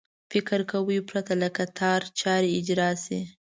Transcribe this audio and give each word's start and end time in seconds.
فکر 0.31 0.59
کوي 0.71 0.97
پرته 1.09 1.33
له 1.41 1.49
کتار 1.57 2.01
چارې 2.19 2.49
اجرا 2.59 2.89
شي. 3.03 3.19